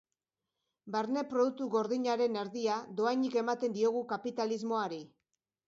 Barne 0.95 1.23
Produktu 1.33 1.67
Gordinaren 1.75 2.39
erdia 2.45 2.79
dohainik 3.03 3.39
ematen 3.45 3.79
diogu 3.79 4.05
kapitalismoari. 4.17 5.03